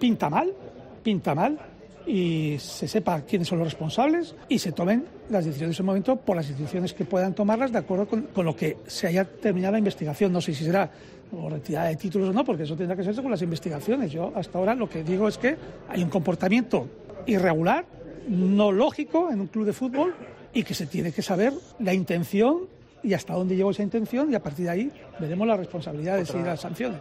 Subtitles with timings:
[0.00, 0.52] pinta mal,
[1.02, 1.58] pinta mal
[2.06, 6.16] y se sepa quiénes son los responsables y se tomen las decisiones en ese momento
[6.16, 9.78] por las instituciones que puedan tomarlas de acuerdo con, lo que se haya terminado la
[9.78, 10.32] investigación.
[10.32, 10.90] No sé si será
[11.48, 14.10] retirada de títulos o no, porque eso tendrá que ser según las investigaciones.
[14.10, 15.56] Yo hasta ahora lo que digo es que
[15.88, 16.88] hay un comportamiento
[17.26, 17.84] irregular,
[18.28, 20.14] no lógico en un club de fútbol
[20.52, 22.62] y que se tiene que saber la intención
[23.02, 26.38] y hasta dónde llegó esa intención y a partir de ahí veremos las responsabilidades y
[26.38, 27.00] las sanciones.